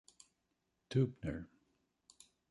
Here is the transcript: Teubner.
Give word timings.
Teubner. 0.89 1.45